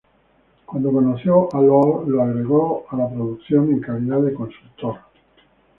Cuando 0.65 0.91
conoció 0.91 1.47
a 1.53 1.61
Lord 1.61 2.07
lo 2.07 2.23
agregó 2.23 2.85
a 2.89 2.95
la 2.97 3.07
producción 3.07 3.69
en 3.71 3.81
calidad 3.81 4.19
de 4.21 4.33
consultor. 4.33 4.95